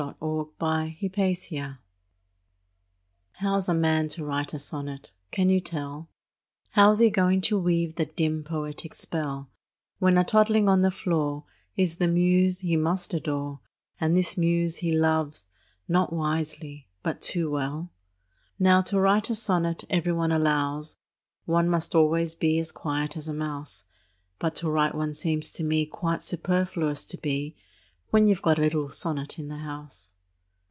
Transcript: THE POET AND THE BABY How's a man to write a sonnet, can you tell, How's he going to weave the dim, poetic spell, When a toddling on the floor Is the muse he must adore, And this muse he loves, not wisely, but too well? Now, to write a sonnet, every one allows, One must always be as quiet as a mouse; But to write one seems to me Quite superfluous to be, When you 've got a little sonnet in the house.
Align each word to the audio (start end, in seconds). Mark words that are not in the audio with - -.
THE 0.01 0.13
POET 0.13 0.53
AND 0.59 0.97
THE 0.99 1.09
BABY 1.49 1.67
How's 3.33 3.69
a 3.69 3.73
man 3.75 4.07
to 4.09 4.25
write 4.25 4.51
a 4.51 4.57
sonnet, 4.57 5.13
can 5.29 5.49
you 5.49 5.59
tell, 5.59 6.09
How's 6.71 6.97
he 6.97 7.11
going 7.11 7.41
to 7.41 7.59
weave 7.59 7.95
the 7.97 8.07
dim, 8.07 8.43
poetic 8.43 8.95
spell, 8.95 9.51
When 9.99 10.17
a 10.17 10.23
toddling 10.23 10.67
on 10.67 10.81
the 10.81 10.89
floor 10.89 11.43
Is 11.77 11.97
the 11.97 12.07
muse 12.07 12.61
he 12.61 12.75
must 12.75 13.13
adore, 13.13 13.59
And 13.99 14.17
this 14.17 14.39
muse 14.39 14.77
he 14.77 14.91
loves, 14.91 15.49
not 15.87 16.11
wisely, 16.11 16.87
but 17.03 17.21
too 17.21 17.51
well? 17.51 17.91
Now, 18.57 18.81
to 18.81 18.99
write 18.99 19.29
a 19.29 19.35
sonnet, 19.35 19.83
every 19.87 20.13
one 20.13 20.31
allows, 20.31 20.97
One 21.45 21.69
must 21.69 21.93
always 21.93 22.33
be 22.33 22.57
as 22.57 22.71
quiet 22.71 23.15
as 23.17 23.27
a 23.27 23.35
mouse; 23.35 23.83
But 24.39 24.55
to 24.55 24.69
write 24.71 24.95
one 24.95 25.13
seems 25.13 25.51
to 25.51 25.63
me 25.63 25.85
Quite 25.85 26.23
superfluous 26.23 27.03
to 27.03 27.17
be, 27.17 27.55
When 28.17 28.27
you 28.27 28.35
've 28.35 28.41
got 28.41 28.57
a 28.59 28.61
little 28.63 28.89
sonnet 28.89 29.39
in 29.39 29.47
the 29.47 29.59
house. 29.59 30.15